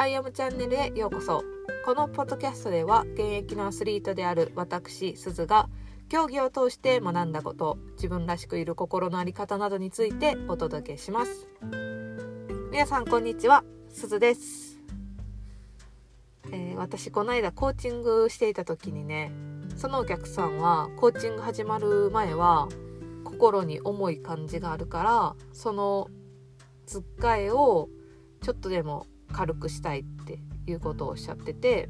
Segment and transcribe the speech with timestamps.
[0.00, 1.44] アイアムチャンネルへようこそ。
[1.84, 5.68] このポッドキャストでは現役のアスリートである私鈴が
[6.08, 11.46] 競技を通して学んだこと自分らしくいる心の在り方などについてお届けします。
[12.72, 14.80] 皆さんこんにちは鈴です、
[16.50, 19.30] えー、私この間コーチングしていた時にね
[19.76, 22.70] そのお客さんはコーチング始まる前は
[23.22, 26.08] 心に重い感じがあるからその
[26.86, 27.90] つっかえを
[28.40, 31.88] ちょっとでも軽くしたいっていうことをおっしゃってて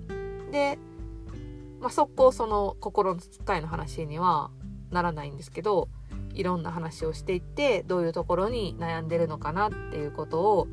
[0.50, 0.78] で、
[1.80, 4.50] まあ、速攻その心のつっかえの話には
[4.90, 5.88] ならないんですけど
[6.34, 10.68] いろんな話をしていってどういうところに悩んでるのかなっていうことを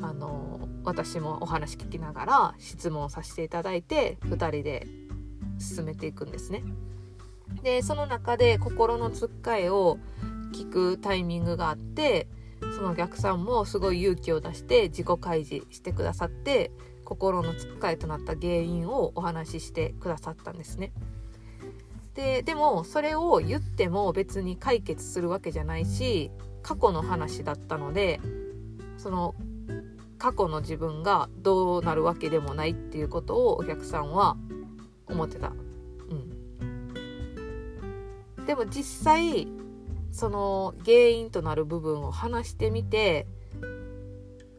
[0.00, 4.86] あの私もお話聞きながら質問させていただいて2人で
[5.58, 6.64] 進めていくんですね。
[7.62, 9.98] でその中で心のつっかえを
[10.52, 12.28] 聞くタイミングがあって
[12.76, 16.70] そのお客さんもすごい勇気を出して自己開示してくださって
[17.04, 20.92] 心のつっかえとなった原因をお話ししてくださったんですね。
[22.14, 26.30] ででもそれを言っても別に解決するわけじゃないし
[26.62, 28.20] 過去の話だったので
[28.96, 29.34] その
[30.18, 34.36] 過去の自分がどうなるわけでもないっていうことをお客さんは
[35.06, 35.52] 思ってたう
[36.14, 36.30] ん
[38.44, 39.48] でも実際
[40.12, 43.26] その原因となる部分を話してみて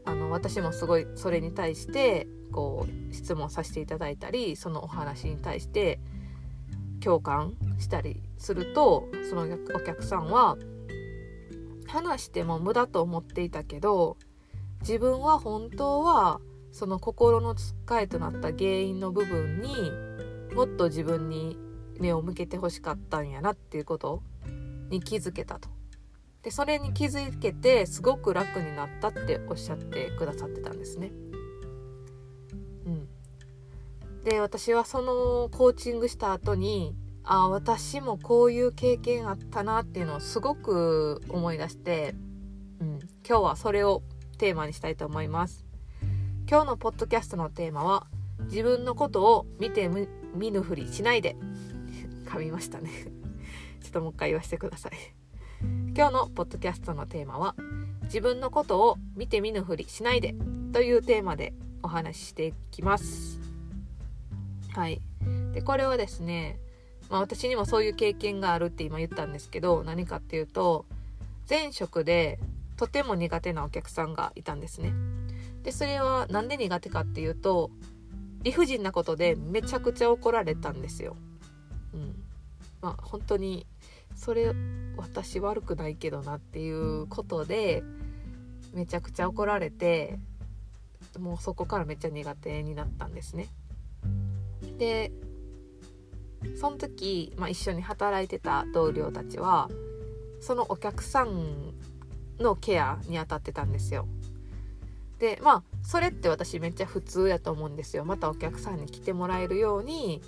[0.05, 5.99] あの私もすごいそれに対してこう質問させていただいたりそのお話に対して
[7.01, 10.57] 共感したりするとそのお客さんは
[11.87, 14.17] 話しても無駄と思っていたけど
[14.81, 16.39] 自分は本当は
[16.71, 19.91] その心のつっかえとなった原因の部分に
[20.55, 21.57] もっと自分に
[21.99, 24.23] 目を向けてほしかったんやなっていうこと
[24.91, 25.69] に気づけたと。
[26.43, 31.11] でそれに気づけてすごく楽になったっておっしゃってくださってたんですね。
[32.85, 33.07] うん、
[34.23, 42.15] で私はそのコーチングした後にあ私もこういう経験あったなっていうのをすごく思い出して、
[42.79, 44.01] うん、今日はそれを
[44.39, 45.65] テーマにしたいと思います。
[46.49, 48.07] 今日のポッドキャストのテーマは
[48.45, 49.89] 自分のことを見て
[50.35, 51.35] 見ぬふりしないで
[52.25, 52.89] 噛みましたね
[53.81, 54.91] ちょっともう一回言わせてください。
[55.95, 57.55] 今日のポッドキャストのテーマは
[58.03, 60.35] 自分のことを見て見ぬふりしないで
[60.73, 61.53] というテーマで
[61.83, 63.39] お話ししていきます。
[64.73, 65.01] はい。
[65.53, 66.57] でこれはですね
[67.11, 70.85] まあ、私にもそういう経験があるって今言ったんですけど何かっていうと
[71.49, 72.39] 前職で
[72.77, 74.93] とても苦手なお客さんがいたんですね。
[75.61, 77.69] でそれは何で苦手かっていうと
[78.43, 81.17] 理不尽なことでめちゃくちゃ怒られたんですよ。
[81.93, 82.15] うん。
[82.81, 83.65] まあ本当に
[84.15, 84.53] それ
[84.97, 87.83] 私悪くないけどなっていうことで
[88.73, 90.19] めちゃくちゃ怒られて
[91.19, 93.47] もうそこからめっちゃ苦手になったんですね。
[94.77, 95.11] で
[96.59, 99.69] その時、まあ、一緒に働いてた同僚たちは
[100.39, 101.73] そのお客さん
[102.39, 104.07] のケアに当たってたんですよ。
[105.19, 108.05] でまあそれって私めっちゃ普通やと思うんですよ。
[108.05, 110.21] またお客さんに来てもらえるように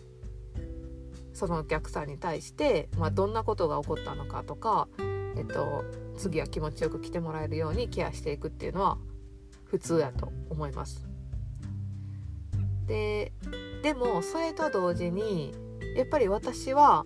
[1.34, 4.88] そのお客さんに対して、まあ、どんなことが起こったのかとか、
[5.36, 5.84] えっと、
[6.18, 8.98] 次は気持ちよく来てもらえるようにケアしていくっていうのは
[9.66, 11.08] 普通やと思います。
[12.86, 13.32] で
[13.82, 15.54] でもそれと同時に
[15.96, 17.06] やっぱり私は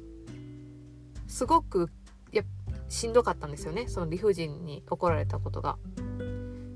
[1.28, 1.90] すごく
[2.32, 2.44] や
[2.90, 5.78] しんどかったんですよねその理不尽に怒られたことが。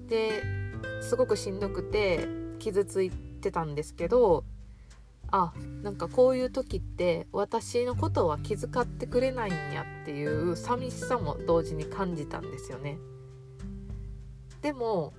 [0.08, 0.44] で
[1.02, 2.28] すごくしんどくて
[2.60, 4.44] 傷ついてたんですけど
[5.32, 12.98] あなんかこういう時って私のことは気遣ってくれないんやっていう寂しさも同時に感じたんですよね
[14.62, 15.14] でも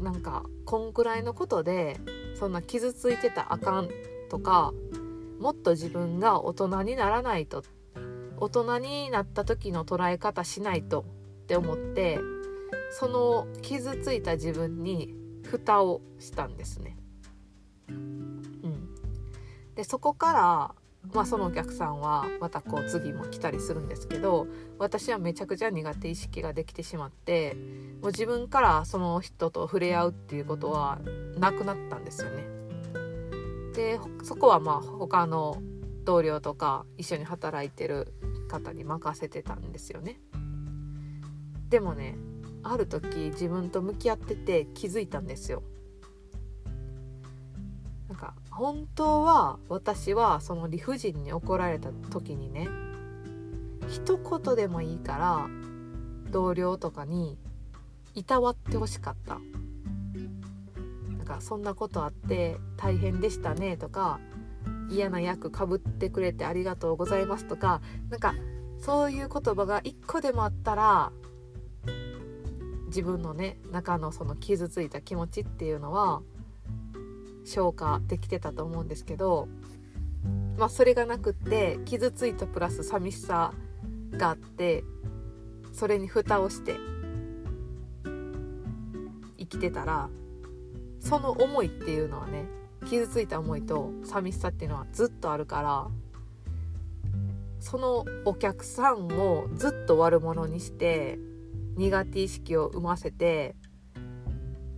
[0.00, 1.96] なんかこんくらいのことで
[2.38, 3.88] そんな傷ついてたあかん
[4.28, 4.72] とか
[5.40, 7.62] もっと自分が大人にならないと
[8.36, 11.06] 大人になった時の捉え方しないと
[11.44, 12.18] って思って
[12.90, 15.14] その傷ついた自分に
[15.44, 16.96] 蓋をしたんですね。
[19.74, 20.74] でそこから
[21.12, 24.46] まあ、そのお客さんはまたこう次も来たりするんですけど
[24.78, 27.54] 私はめちゃくちゃ苦手意識ができてしまって
[28.00, 30.98] もう自分からその人と触れ合うっていうことは
[31.38, 32.46] なくなったんですよね。
[33.74, 35.60] でそこはまあ他の
[36.04, 38.14] 同僚とか一緒に働いてる
[38.48, 40.20] 方に任せてたんですよね。
[41.68, 42.16] でもね
[42.62, 45.62] ある時自分と向き合ってて気づいたんですよ。
[48.08, 52.68] なんか本当は私はその理不尽に怒られた時にね
[53.88, 55.48] 一言でもいいから
[56.30, 57.38] 同僚とかに
[58.14, 59.38] いたわってほしかった。
[61.24, 64.20] なんかそんなことあって大変でしたねとか
[64.90, 67.80] 嫌な役かぶってくれてありがとうございますとか
[68.10, 68.34] なんか
[68.78, 71.12] そういう言葉が一個でもあったら
[72.88, 76.20] 自分のね中のその傷ついた気持ちっていうのは
[77.44, 79.48] 消化できてたと思うんですけど
[80.56, 83.52] まあそれがなくって傷ついたプラス寂しさ
[84.12, 84.84] があって
[85.72, 86.76] それに蓋をして
[89.38, 90.08] 生きてたら
[91.00, 92.46] その思いっていうのはね
[92.86, 95.88] 傷ついた思いと寂しさっていうのはずっとあるから
[97.60, 101.18] そのお客さんをずっと悪者にして
[101.76, 103.56] 苦手意識を生ませて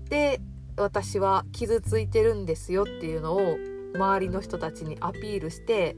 [0.08, 0.40] で
[0.76, 3.56] 私は傷ついてるんですよっていうのを
[3.94, 5.96] 周りの人たちにアピールして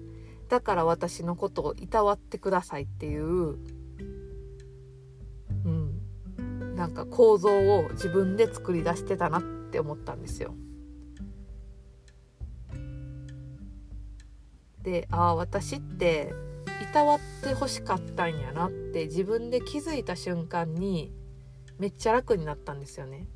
[0.49, 3.59] だから私のことをいたわってくださいっていう
[5.65, 10.55] うんなんか構造を自分で作り出してたなって思ったんですよ。
[14.83, 16.33] でああ私って
[16.83, 21.13] いたわってほしかったんやなって自分で気づいた瞬間に
[21.79, 23.27] めっちゃ楽になったんですよね。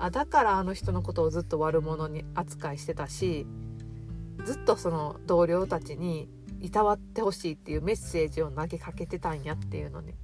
[0.00, 3.46] あだからあの人のことをずっと悪者に扱いしてたし
[4.44, 6.28] ずっとその同僚たちに
[6.60, 10.14] いたわってほしいっていうメッセージを投げかけてたんやっていうのね。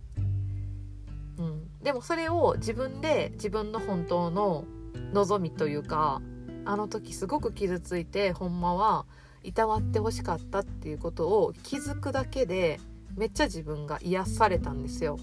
[1.39, 4.65] うん、でもそれを自分で自分の本当の
[5.13, 6.23] 望みというか
[6.65, 9.05] あの時すごく傷ついてほんまは
[9.43, 12.81] いたわってほしかったっていうことを気づくだけで
[13.17, 15.19] めっちゃ自分が癒されたんですよ。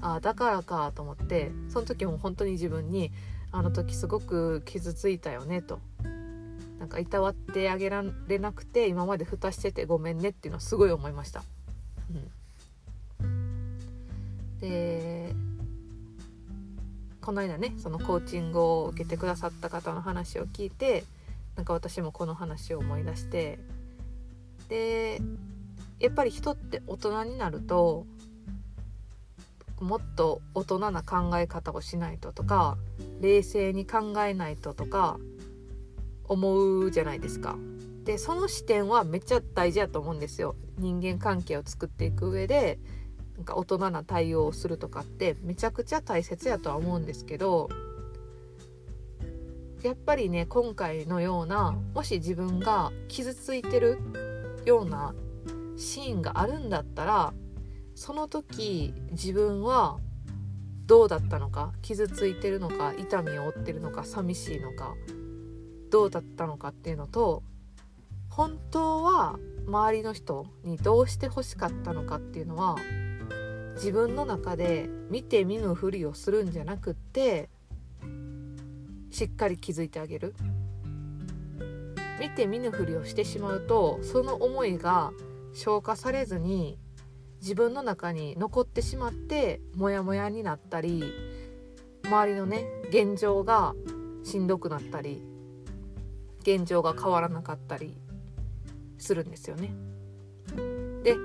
[0.00, 3.10] ああだからかと思ってその時も本当に自分に
[3.50, 5.80] あの時すごく傷ついたよねと
[6.78, 11.42] なんかいたわってあげられなくて今まで蓋しててごめんねっていうのはすごい思いました。
[13.20, 15.34] うん、で
[17.20, 21.04] この間ねそのコーチングを受けてくださった方の話を聞いて
[21.56, 23.58] なんか私もこの話を思い出して
[24.68, 25.20] で
[25.98, 28.06] やっぱり人って大人になると
[29.80, 32.78] もっと大人な考え方をしないととか
[33.20, 35.18] 冷静に考えないととか
[36.24, 37.56] 思うじゃないですか。
[38.04, 40.56] でその視点はめっちゃ大事やと思うんですよ。
[40.78, 42.78] 人間関係を作っていく上で
[43.36, 47.68] なんか大人な対応をするとかってめちゃくちゃ大切やとは思うんですけど
[49.82, 53.98] やっぱりね今回のようなもし自分が傷ついてる
[54.64, 55.14] ような
[55.76, 57.32] シーンがあるんだったら
[57.94, 59.98] その時自分は
[60.88, 61.72] どうだったのか？
[61.82, 62.94] 傷ついてるのか？
[62.98, 64.04] 痛みを負ってるのか？
[64.04, 64.94] 寂しいのか？
[65.90, 67.42] どうだったのかっていうのと
[68.30, 72.76] 本当は周りの人にどうして欲しかったのかっていうのは
[73.74, 77.50] 自分の中で見て見ぬふりをするんじゃなくって
[79.10, 80.34] しっかり気づいてあげる。
[82.18, 85.12] 見て見ぬふりをしてしまうとその思いが
[85.52, 86.78] 消化されずに
[87.40, 91.02] 自分の中に残ってしまってモヤモヤになったり
[92.04, 93.74] 周りのね現状が
[94.24, 95.22] しんどくなったり
[96.40, 97.96] 現状が変わらなかったり
[98.98, 99.72] するんですよね。
[101.02, 101.16] で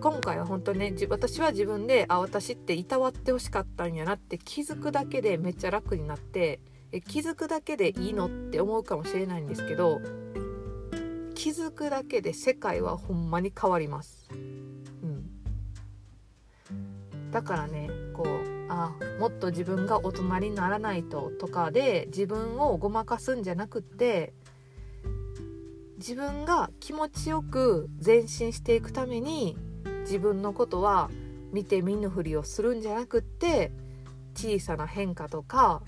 [0.00, 6.60] 今回は本当ね私は自分であ私っていたわってほしかったんやなって気づくだけでめっちゃ楽になって
[6.92, 10.00] え気づくだけでいいのって思うかもしれないんですけど
[11.34, 14.28] 気づくだけで世界はほんまに変わります。
[17.30, 24.32] だからねこうあもっと自分が大人にならないととかで自分をごまかすんじゃなくって
[25.98, 29.56] 自分が気持ちよく前進していくために
[30.02, 31.10] 自分のことは
[31.52, 33.72] 見て見ぬふりをするんじゃなくって
[34.34, 35.82] 小さな変化とか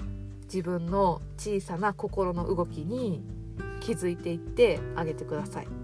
[0.45, 3.23] 自分の小さな心の動きに
[3.80, 5.77] 気づいていってあげてください。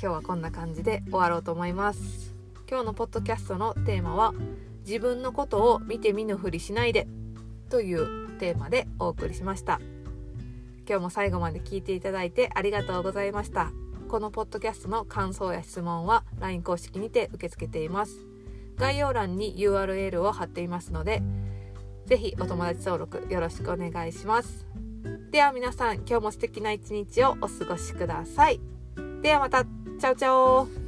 [0.00, 2.34] 今日はこんな感じで終わろうと思います。
[2.68, 4.34] 今日のポッドキャストのテーマは
[4.86, 7.06] 自分のことを見て見ぬふりしないで
[7.70, 9.80] というテーマでお送りしました。
[10.88, 13.72] 今日も最後まで聞いていただいてありがとうございました。
[14.08, 18.26] このポッドキャストの感想や質問は LINE 公式にて受け付けています。
[18.76, 21.22] 概要欄に URL を貼っていますので
[22.04, 24.66] 是非お友達登録よろしくお願いします。
[25.30, 28.75] では皆さん今日も素敵な一日をお過ごしください。
[29.22, 29.64] ではまた。
[29.64, 30.85] チャオチャオ。